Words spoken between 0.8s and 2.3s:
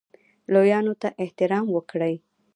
ته احترام وکړئ